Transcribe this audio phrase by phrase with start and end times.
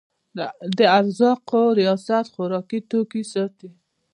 [0.77, 3.69] د ارزاقو ریاست خوراکي توکي ساتي